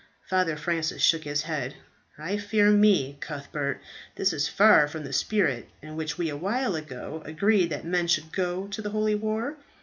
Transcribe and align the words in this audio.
Father 0.27 0.57
Francis 0.57 1.03
shook 1.03 1.25
his 1.25 1.43
head. 1.43 1.75
"I 2.17 2.35
fear 2.37 2.71
me, 2.71 3.17
Cuthbert, 3.19 3.81
this 4.15 4.33
is 4.33 4.47
far 4.47 4.87
from 4.87 5.03
the 5.03 5.13
spirit 5.13 5.69
in 5.79 5.95
which 5.95 6.17
we 6.17 6.29
a 6.29 6.35
while 6.37 6.75
ago 6.75 7.21
agreed 7.23 7.69
that 7.69 7.85
men 7.85 8.07
should 8.07 8.33
go 8.33 8.65
to 8.69 8.81
the 8.81 8.89
holy 8.89 9.13
war." 9.13 9.57